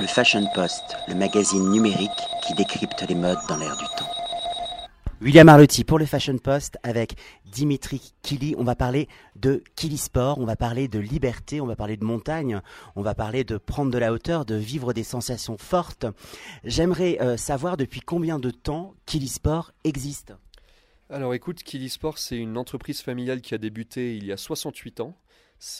[0.00, 2.10] Le Fashion Post, le magazine numérique
[2.46, 4.08] qui décrypte les modes dans l'air du temps.
[5.20, 8.54] William Arlotti pour le Fashion Post avec Dimitri Kili.
[8.58, 12.04] On va parler de Kili Sport, on va parler de liberté, on va parler de
[12.04, 12.60] montagne,
[12.94, 16.06] on va parler de prendre de la hauteur, de vivre des sensations fortes.
[16.62, 20.32] J'aimerais euh, savoir depuis combien de temps Kili Sport existe?
[21.10, 25.00] Alors écoute, Kili Sport, c'est une entreprise familiale qui a débuté il y a 68
[25.00, 25.16] ans.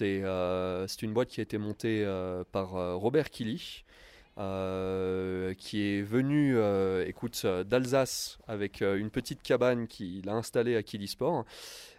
[0.03, 3.85] Euh, c'est une boîte qui a été montée euh, par Robert Kili.
[4.39, 10.76] Euh, qui est venu, euh, écoute, d'Alsace avec euh, une petite cabane qu'il a installée
[10.76, 11.45] à Kilisport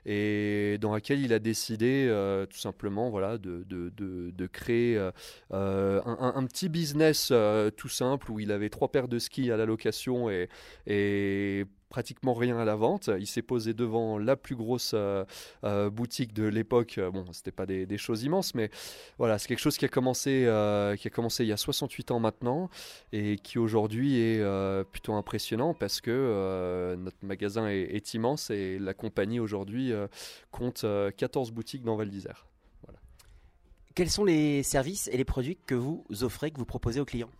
[0.06, 2.08] et dans laquelle il a décidé
[2.50, 4.98] tout simplement voilà, de, créer
[5.52, 7.34] un, petit business
[7.76, 12.58] tout simple où il avait trois paires de skis à la location et pratiquement rien
[12.58, 13.10] à la vente.
[13.20, 15.26] Il s'est posé devant la plus grosse euh,
[15.64, 17.00] euh, boutique de l'époque.
[17.12, 18.70] Bon, c'était pas des, choses immenses, mais
[19.18, 22.12] voilà, c'est quelque chose qui a commencé, euh, qui a commencé il y a 68
[22.12, 22.70] ans maintenant
[23.12, 24.44] et qui aujourd'hui est
[24.92, 29.92] plutôt impressionnant parce que notre magasin est, immense et la compagnie aujourd'hui
[30.52, 30.86] compte
[31.18, 32.46] 14 boutiques dans Val d'Isère.
[33.96, 37.32] Quels sont les services et les produits que vous offrez, que vous proposez aux clients?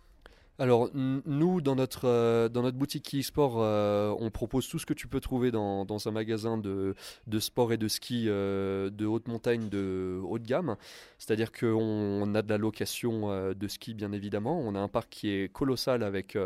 [0.60, 4.92] Alors nous, dans notre, euh, dans notre boutique e-sport, euh, on propose tout ce que
[4.92, 6.94] tu peux trouver dans, dans un magasin de,
[7.26, 10.76] de, sport et de ski euh, de haute montagne de haute gamme.
[11.18, 14.60] C'est-à-dire qu'on a de la location de ski bien évidemment.
[14.60, 16.36] On a un parc qui est colossal avec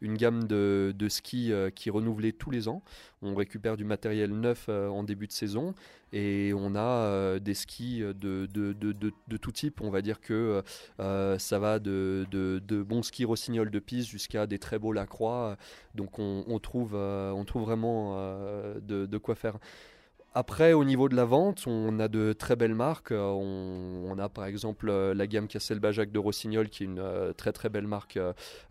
[0.00, 2.82] une gamme de, de ski qui est renouvelée tous les ans.
[3.22, 5.74] On récupère du matériel neuf en début de saison
[6.12, 9.80] et on a des skis de, de, de, tout type.
[9.80, 10.62] On va dire que
[10.98, 12.24] ça va de,
[12.86, 15.56] bons skis rossignols de piste jusqu'à des très beaux lacroix.
[15.94, 19.58] Donc on, trouve, euh, on trouve vraiment euh, de, quoi faire.
[20.32, 23.10] Après, au niveau de la vente, on a de très belles marques.
[23.12, 27.68] On, a par exemple euh, la gamme Castelbajac de Rossignol, qui est une très très
[27.68, 28.18] belle marque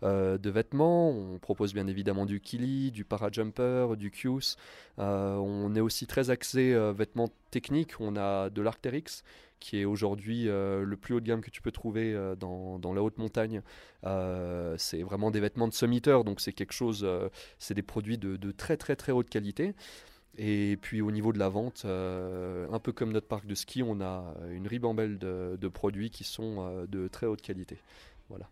[0.02, 1.10] de vêtements.
[1.10, 4.56] On propose bien évidemment du Kili, du Parajumper, du Qs.
[4.98, 8.00] on est aussi très axé vêtements techniques.
[8.00, 9.22] On a de l'Arcteryx,
[9.60, 12.78] qui est aujourd'hui euh, le plus haut de gamme que tu peux trouver euh, dans,
[12.78, 13.62] dans, la haute montagne.
[14.04, 17.06] Euh, c'est vraiment des vêtements de summiteur, donc c'est quelque chose,
[17.58, 19.74] c'est des produits de, de, très très très haute qualité.
[20.38, 24.00] Et puis au niveau de la vente, un peu comme notre parc de ski, on
[24.00, 27.78] a une ribambelle de, de produits qui sont de très haute qualité.
[28.28, 28.48] Voilà.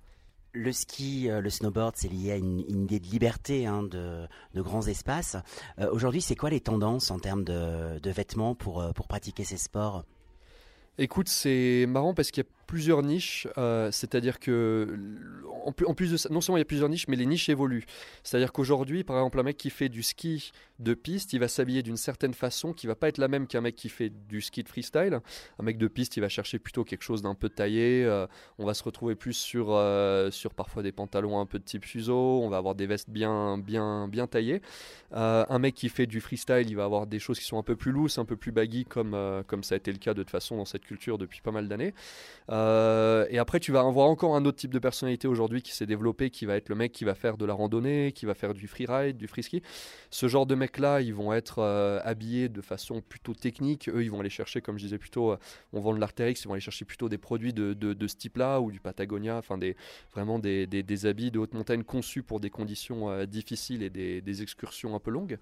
[0.52, 4.86] Le ski, le snowboard, c'est lié à une, idée de liberté, hein, de, de, grands
[4.86, 5.36] espaces.
[5.92, 10.04] Aujourd'hui, c'est quoi les tendances en termes de, de vêtements pour, pour pratiquer ces sports?
[11.00, 14.86] Écoute, c'est marrant parce qu'il y a plusieurs niches, euh, c'est-à-dire que
[15.64, 17.86] en plus, de ça, non seulement il y a plusieurs niches, mais les niches évoluent.
[18.22, 21.82] C'est-à-dire qu'aujourd'hui, par exemple, un mec qui fait du ski de piste, il va s'habiller
[21.82, 24.62] d'une certaine façon qui va pas être la même qu'un mec qui fait du ski
[24.62, 25.20] de freestyle.
[25.58, 28.04] Un mec de piste, il va chercher plutôt quelque chose d'un peu taillé.
[28.04, 28.26] Euh,
[28.58, 31.84] on va se retrouver plus sur, euh, sur parfois des pantalons un peu de type
[31.84, 32.40] fuseau.
[32.42, 34.60] On va avoir des vestes bien, bien, bien taillées.
[35.12, 37.76] un mec qui fait du freestyle, il va avoir des choses qui sont un peu
[37.76, 40.30] plus lousses, un peu plus baggy, comme, comme ça a été le cas de toute
[40.30, 41.94] façon dans cette culture depuis pas mal d'années.
[42.58, 45.86] Euh, et après, tu vas avoir encore un autre type de personnalité aujourd'hui qui s'est
[45.86, 48.54] développé, qui va être le mec qui va faire de la randonnée, qui va faire
[48.54, 49.62] du freeride, du freeski.
[50.10, 53.88] Ce genre de mecs-là, ils vont être euh, habillés de façon plutôt technique.
[53.88, 55.36] Eux, ils vont aller chercher, comme je disais plutôt, euh,
[55.72, 57.76] on vend de l'Artérix, ils vont aller chercher plutôt des produits de,
[58.08, 59.58] ce type-là ou du Patagonia, enfin
[60.12, 64.98] vraiment des, habits de haute montagne conçus pour des conditions difficiles et des, excursions un
[64.98, 65.38] peu longues.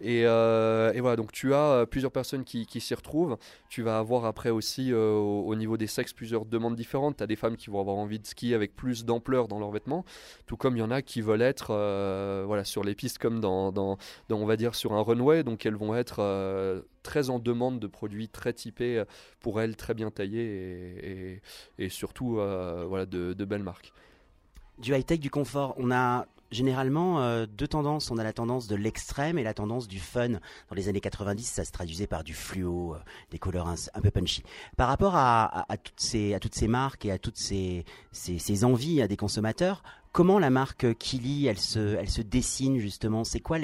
[0.00, 3.36] Et, voilà, donc tu as plusieurs personnes qui, s'y retrouvent.
[3.68, 7.18] Tu vas avoir après aussi au, au niveau des sexes plusieurs demandes différentes.
[7.18, 9.70] Tu as des femmes qui vont avoir envie de skier avec plus d'ampleur dans leurs
[9.70, 10.04] vêtements,
[10.46, 13.40] tout comme il y en a qui veulent être euh, voilà, sur les pistes comme
[13.40, 13.98] dans, dans,
[14.30, 17.86] on va dire, sur un runway, donc elles vont être euh, très en demande de
[17.86, 19.02] produits très typés
[19.40, 21.40] pour elles, très bien taillés
[21.78, 23.92] et, surtout voilà, de belles marques.
[24.78, 28.10] Du high-tech, du confort, on a généralement euh, deux tendances.
[28.10, 30.28] On a la tendance de l'extrême et la tendance du fun.
[30.30, 32.98] Dans les années 90, ça se traduisait par du fluo, euh,
[33.30, 34.42] des couleurs un, peu punchy.
[34.76, 37.84] Par rapport à, toutes ces, à marques et à toutes ces,
[38.64, 39.82] envies des consommateurs,
[40.12, 43.24] comment la marque Kili, elle se, elle se dessine justement?
[43.24, 43.58] C'est quoi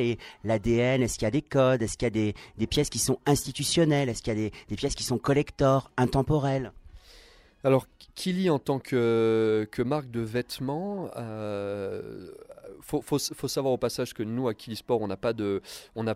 [0.44, 1.82] l'ADN Est-ce qu'il y a des codes?
[1.82, 4.08] Est-ce qu'il y a des, des, pièces qui sont institutionnelles?
[4.08, 6.72] Est-ce qu'il y a des, des pièces qui sont collector, intemporelles?
[7.64, 12.30] Alors, Kili en tant que, que marque de vêtements, euh,
[12.84, 13.18] faut,
[13.48, 15.62] savoir au passage que nous, à Kilisport, on n'a pas, de,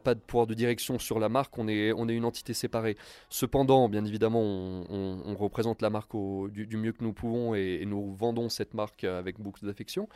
[0.04, 2.96] pas de pouvoir de direction sur la marque, on est, on est une entité séparée.
[3.30, 6.12] Cependant, bien évidemment, on, représente la marque
[6.50, 10.08] du, mieux que nous pouvons et, nous vendons cette marque avec beaucoup d'affection.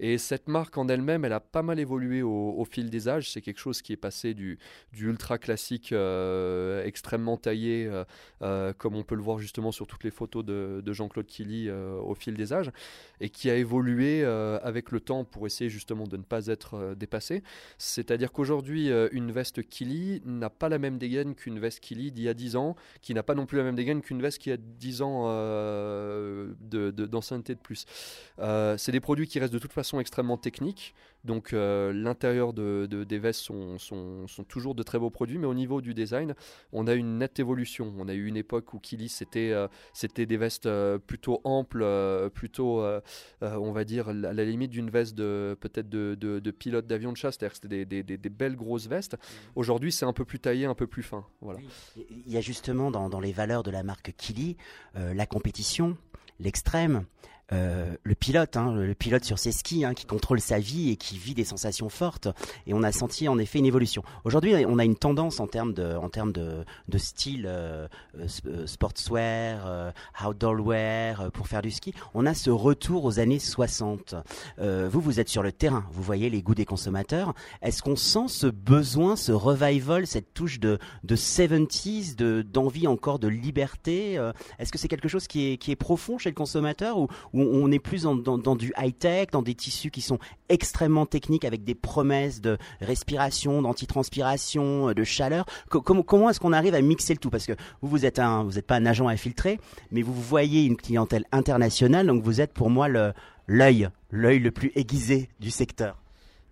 [0.00, 3.30] Et cette marque en elle-même, elle a pas mal évolué au, fil des âges.
[3.30, 4.58] C'est quelque chose qui est passé du,
[4.92, 8.04] du ultra classique euh, extrêmement taillé, euh,
[8.42, 11.70] euh, comme on peut le voir justement sur toutes les photos de, de Jean-Claude Killy
[11.70, 12.70] au fil des âges,
[13.20, 17.42] et qui a évolué avec le temps pour essayer justement de ne pas être dépassé.
[17.78, 22.28] C'est-à-dire qu'aujourd'hui, une veste Killy n'a pas la même dégaine qu'une veste Killy d'il y
[22.28, 24.56] a 10 ans, qui n'a pas non plus la même dégaine qu'une veste qui a
[24.56, 25.24] 10 ans
[26.60, 27.86] d'ancienneté de, plus.
[28.76, 30.94] c'est des produits qui restent de toute façon extrêmement techniques.
[31.24, 35.46] Donc euh, l'intérieur de, des vestes sont, sont, sont, toujours de très beaux produits, mais
[35.46, 36.34] au niveau du design,
[36.72, 37.92] on a une nette évolution.
[37.98, 41.84] On a eu une époque où Kili, c'était euh, c'était des vestes euh, plutôt amples,
[42.34, 42.84] plutôt,
[43.40, 47.16] on va dire, à la limite d'une veste de peut-être de, de, pilote d'avion de
[47.16, 49.14] chasse, c'est-à-dire c'était des, des, des, belles grosses vestes.
[49.14, 49.18] Mmh.
[49.56, 51.24] Aujourd'hui, c'est un peu plus taillé, un peu plus fin.
[51.40, 51.60] Voilà.
[51.96, 54.56] Il y a justement dans, dans les valeurs de la marque Kili
[54.94, 55.96] la compétition,
[56.38, 57.04] l'extrême,
[57.52, 60.96] euh, le pilote, hein, le pilote sur ses skis, hein, qui contrôle sa vie et
[60.96, 62.28] qui vit des sensations fortes.
[62.66, 64.02] Et on a senti en effet une évolution.
[64.24, 67.86] Aujourd'hui, on a une tendance en termes de, en termes de, de style euh,
[68.16, 69.90] euh sportswear, euh,
[70.24, 71.92] outdoorwear pour faire du ski.
[72.14, 74.14] On a ce retour aux années 60.
[74.58, 77.34] vous, vous êtes sur le terrain, vous voyez les goûts des consommateurs.
[77.62, 83.18] Est-ce qu'on sent ce besoin, ce revival, cette touche de, de 70s, de, d'envie encore
[83.18, 84.14] de liberté
[84.58, 87.42] Est-ce que c'est quelque chose qui est, qui est profond chez le consommateur ou, où
[87.42, 91.74] on est plus dans, du high-tech, dans des tissus qui sont extrêmement techniques avec des
[91.74, 95.44] promesses de respiration, d'antitranspiration, de chaleur.
[95.68, 97.30] comment, est-ce qu'on arrive à mixer le tout?
[97.30, 97.52] Parce que
[97.82, 99.58] vous, vous êtes un, vous n'êtes pas un agent infiltré,
[99.90, 102.88] mais vous voyez une clientèle internationale, donc vous êtes pour moi
[103.48, 106.03] l'œil, l'œil le plus aiguisé du secteur.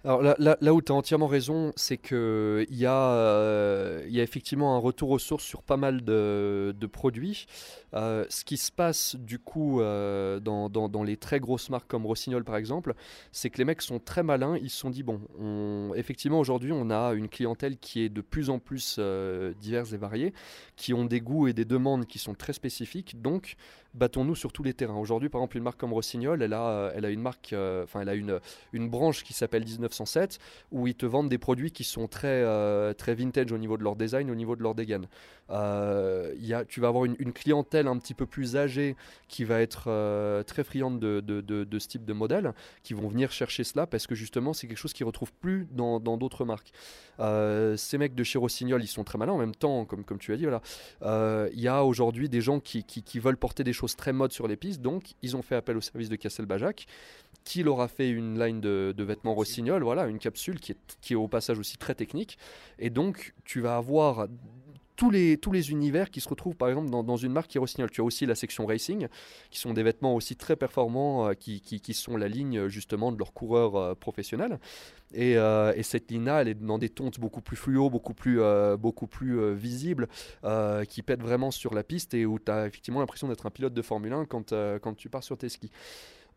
[0.05, 4.75] Alors là, où tu as entièrement raison, c'est qu'il y, a, euh, y a effectivement
[4.75, 7.47] un retour aux sources sur pas mal de, produits.
[7.95, 12.05] Euh, ce qui se passe du coup euh, dans, dans, les très grosses marques comme
[12.05, 12.95] Rossignol par exemple,
[13.31, 14.57] c'est que les mecs sont très malins.
[14.57, 18.23] Ils se sont dit, bon, on, effectivement aujourd'hui on a une clientèle qui est de
[18.23, 18.99] plus en plus
[19.61, 20.33] diverse et variée,
[20.75, 23.23] qui ont des goûts et des demandes qui sont très spécifiques.
[23.23, 23.55] Donc
[23.95, 24.97] battons-nous sur tous les terrains.
[24.97, 27.85] Aujourd'hui, par exemple, une marque comme Rossignol, elle a, euh, elle a une marque, euh,
[27.85, 28.41] enfin, elle a une,
[28.73, 30.39] une branche qui s'appelle 1907
[30.71, 33.83] où ils te vendent des produits qui sont très, euh, très vintage au niveau de
[33.83, 35.07] leur design, au niveau de leur dégaine.
[35.51, 38.97] y a, tu vas avoir une, clientèle un petit peu plus âgée
[39.29, 39.85] qui va être
[40.45, 42.53] très friande de, de, de, ce type de modèle,
[42.83, 45.67] qui vont venir chercher cela parce que justement, c'est quelque chose qu'ils ne retrouvent plus
[45.71, 46.73] dans d'autres marques.
[47.77, 50.33] ces mecs de chez Rossignol, ils sont très malins en même temps, comme, comme tu
[50.33, 50.47] as dit.
[50.47, 50.63] Voilà.
[51.53, 54.33] Il y a aujourd'hui des gens qui, qui, qui veulent porter des choses très mode
[54.33, 54.81] sur les pistes.
[54.81, 56.87] Donc, ils ont fait appel au service de Castelbajac,
[57.45, 61.13] qui leur a fait une ligne de, vêtements Rossignol, voilà, une capsule qui est, qui
[61.15, 62.39] est au passage aussi très technique.
[62.79, 64.29] Et donc, tu vas avoir
[64.97, 67.91] tous les, tous les univers qui se retrouvent par exemple dans, une marque qui Rossignol.
[67.91, 69.09] Tu as aussi la section racing,
[69.51, 73.19] qui sont des vêtements aussi très performants, euh, qui, qui, sont la ligne justement de
[73.19, 74.59] leurs coureurs euh, professionnels.
[75.15, 78.41] Et, euh, et, cette ligne-là, elle est dans des tontes beaucoup plus fluo, beaucoup plus,
[78.79, 80.09] beaucoup plus visibles,
[80.89, 83.75] qui pètent vraiment sur la piste et où tu as effectivement l'impression d'être un pilote
[83.75, 85.71] de Formule 1 quand, quand tu pars sur tes skis.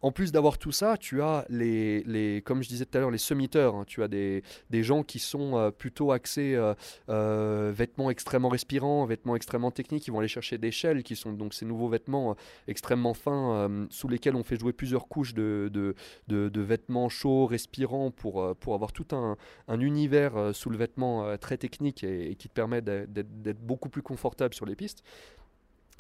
[0.01, 3.11] En plus d'avoir tout ça, tu as les, les, comme je disais tout à l'heure,
[3.11, 3.75] les semiteurs.
[3.75, 3.83] Hein.
[3.87, 6.73] Tu as des, des, gens qui sont euh, plutôt axés euh,
[7.09, 10.07] euh, vêtements extrêmement respirants, vêtements extrêmement techniques.
[10.07, 12.35] Ils vont aller chercher des shells, qui sont donc ces nouveaux vêtements
[12.67, 15.95] extrêmement fins, sous lesquels on fait jouer plusieurs couches de, de,
[16.27, 19.37] de, vêtements chauds, respirants, pour, pour avoir tout un,
[19.67, 24.01] un univers sous le vêtement très technique et, et qui te permet d'être beaucoup plus
[24.01, 25.03] confortable sur les pistes.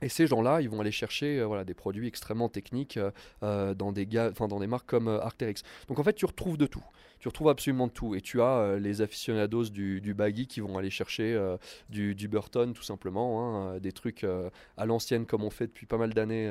[0.01, 3.11] Et ces gens-là, ils vont aller chercher euh, voilà, des produits extrêmement techniques euh,
[3.43, 5.63] euh, dans, des marques comme Arcteryx.
[5.87, 6.83] Donc en fait, tu retrouves de tout
[7.25, 8.13] tu retrouves absolument tout.
[8.13, 11.57] Et tu as euh, les aficionados du, du, baggy qui vont aller chercher euh,
[11.89, 14.23] du, du, Burton, tout simplement, hein, euh, des trucs
[14.77, 16.47] à l'ancienne comme on fait depuis pas mal d'années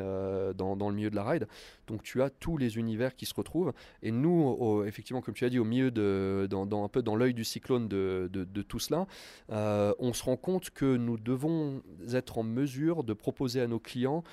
[0.57, 1.47] dans, dans, le milieu de la ride.
[1.87, 3.73] Donc tu as tous les univers qui se retrouvent.
[4.03, 7.35] Et nous, effectivement, comme tu as dit, au milieu de, dans, un peu dans l'œil
[7.35, 9.07] du cyclone de, de tout cela,
[9.49, 14.25] on se rend compte que nous devons être en mesure de proposer à nos clients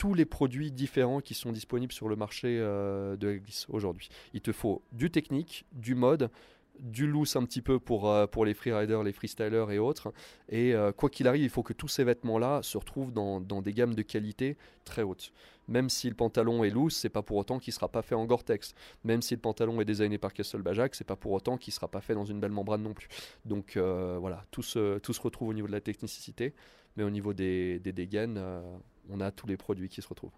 [0.00, 4.08] tous les produits différents qui sont disponibles sur le marché euh, de la glisse aujourd'hui.
[4.32, 6.30] Il te faut du technique, du mode,
[6.78, 10.14] du loose un petit peu pour, euh, pour les freeriders, les freestylers et autres.
[10.48, 13.74] Et euh, quoi qu'il arrive, il faut que tous ces vêtements-là se retrouvent dans, des
[13.74, 15.34] gammes de qualité très hautes.
[15.68, 18.24] Même si le pantalon est loose, c'est pas pour autant qu'il sera pas fait en
[18.24, 18.74] Gore-Tex.
[19.04, 21.88] Même si le pantalon est designé par Castle Bajak, c'est pas pour autant qu'il sera
[21.88, 23.08] pas fait dans une belle membrane non plus.
[23.44, 26.54] Donc voilà, tout se, tout se retrouve au niveau de la technicité,
[26.96, 28.40] mais au niveau des, des dégaines,
[29.10, 30.30] on a tous les produits qui se retrouvent.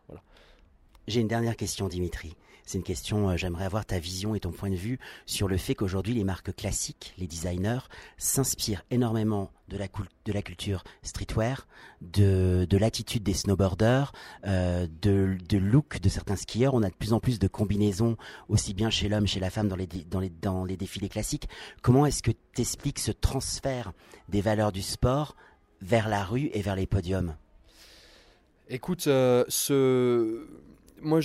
[1.09, 2.37] J'ai une dernière question, Dimitri.
[2.64, 5.57] C'est une question, euh, j'aimerais avoir ta vision et ton point de vue sur le
[5.57, 7.81] fait qu'aujourd'hui les marques classiques, les designers,
[8.19, 11.67] s'inspirent énormément de la, culture streetwear,
[12.02, 14.12] de, de l'attitude des snowboarders,
[14.47, 16.75] euh, de, de look de certains skieurs.
[16.75, 18.17] On a de plus en plus de combinaisons,
[18.49, 21.49] aussi bien chez l'homme, chez la femme, dans les, dans les, dans les défilés classiques.
[21.81, 23.93] Comment est-ce que tu expliques ce transfert
[24.29, 25.35] des valeurs du sport
[25.81, 27.35] vers la rue et vers les podiums?
[28.75, 30.47] Écoute, euh, ce
[31.02, 31.21] moi,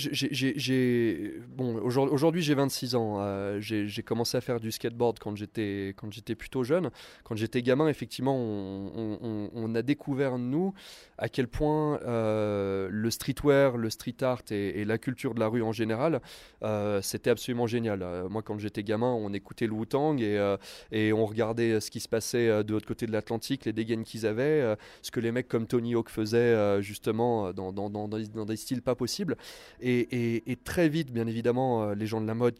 [1.48, 3.16] bon aujourd'hui j'ai 26 ans.
[3.20, 5.94] Euh, j'ai commencé à faire du skateboard quand j'étais
[6.36, 6.90] plutôt jeune.
[7.24, 10.72] Quand j'étais gamin, effectivement, on, a découvert nous
[11.18, 15.62] à quel point euh, le streetwear, le street art et, la culture de la rue
[15.62, 16.20] en général,
[16.62, 18.04] euh, c'était absolument génial.
[18.30, 22.64] moi, quand j'étais gamin, on écoutait le Wu-Tang et, on regardait ce qui se passait
[22.64, 25.94] de l'autre côté de l'Atlantique, les dégaines qu'ils avaient, ce que les mecs comme Tony
[25.94, 29.36] Hawk faisaient justement dans des styles pas possibles.
[29.80, 32.56] Et, très vite, bien évidemment, euh, les gens de la mode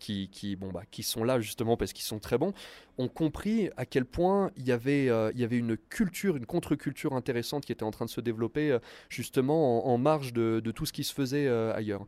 [0.73, 2.53] bah, qui sont là justement parce qu'ils sont très bons,
[2.99, 7.73] ont compris à quel point il y avait, euh, une culture, une contre-culture intéressante qui
[7.73, 11.13] était en train de se développer euh, justement en, marge de, tout ce qui se
[11.15, 12.07] faisait ailleurs.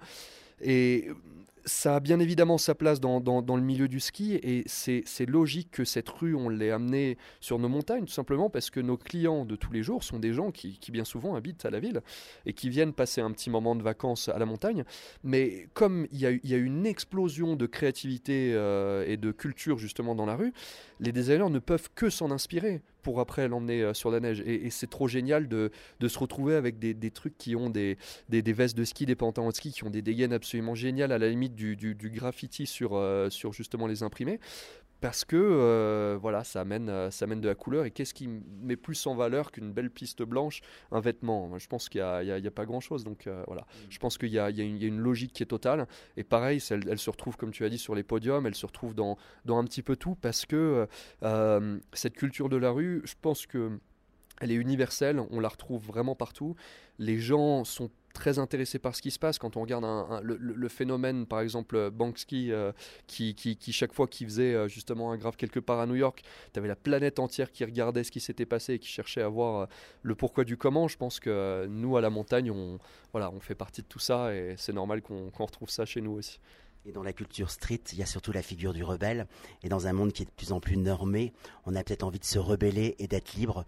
[1.65, 5.71] Ça a bien évidemment sa place dans, dans, le milieu du ski et c'est logique
[5.71, 9.45] que cette rue, on l'ait amenée sur nos montagnes, tout simplement parce que nos clients
[9.45, 12.03] de tous les jours sont des gens qui, qui, bien souvent habitent à la ville
[12.47, 14.85] et qui viennent passer un petit moment de vacances à la montagne.
[15.23, 19.79] Mais comme il y a, y a une explosion de créativité euh, et de culture
[19.79, 20.53] justement dans la rue,
[21.01, 24.43] les designers ne peuvent que s'en inspirer pour après l'emmener euh, sur la neige.
[24.47, 25.71] Et, c'est trop génial de,
[26.07, 29.55] se retrouver avec des, trucs qui ont des, des, vestes de ski, des pantalons de
[29.55, 32.95] ski, qui ont des dégaines absolument géniales, à la limite du, du, du graffiti sur,
[32.95, 34.41] euh, sur justement les imprimés
[35.01, 37.85] parce que euh, voilà, ça amène, euh, ça amène de la couleur.
[37.85, 40.61] Et qu'est-ce qui met plus en valeur qu'une belle piste blanche,
[40.93, 43.05] un vêtement Je pense qu'il n'y a, pas grand-chose.
[43.05, 43.91] Donc euh, voilà, mm.
[43.91, 45.87] je pense qu'il y, y, a une logique qui est totale.
[46.17, 48.67] Et pareil, elle, elle, se retrouve, comme tu as dit, sur les podiums, elle se
[48.67, 50.87] retrouve dans, dans un petit peu tout, parce que
[51.93, 53.79] cette culture de la rue, je pense que
[54.41, 56.57] elle est universelle, on la retrouve vraiment partout.
[56.99, 59.39] Les gens sont très intéressés par ce qui se passe.
[59.39, 59.85] Quand on regarde
[60.23, 62.73] le, phénomène, par exemple, Banksy, euh,
[63.07, 66.59] qui, chaque fois qu'il faisait euh, justement un grave quelque part à New York, tu
[66.59, 69.63] avais la planète entière qui regardait ce qui s'était passé et qui cherchait à voir
[69.63, 69.67] euh,
[70.03, 70.89] le pourquoi du comment.
[70.89, 72.79] Je pense que nous, à la montagne, on,
[73.13, 76.13] voilà, on fait partie de tout ça et c'est normal qu'on retrouve ça chez nous
[76.13, 76.41] aussi.
[76.87, 79.27] Et dans la culture street, il y a surtout la figure du rebelle.
[79.63, 81.35] Et dans un monde qui est de plus en plus normé,
[81.67, 83.67] on a peut-être envie de se rebeller et d'être libre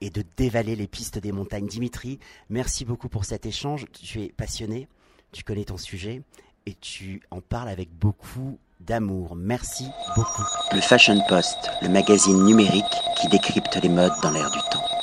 [0.00, 1.66] et de dévaler les pistes des montagnes.
[1.66, 2.18] Dimitri,
[2.50, 3.86] merci beaucoup pour cet échange.
[3.92, 4.88] Tu es passionné,
[5.32, 6.22] tu connais ton sujet
[6.66, 9.34] et tu en parles avec beaucoup d'amour.
[9.36, 9.86] Merci
[10.16, 10.44] beaucoup.
[10.72, 12.84] Le Fashion Post, le magazine numérique
[13.20, 14.93] qui décrypte les modes dans l'air du temps.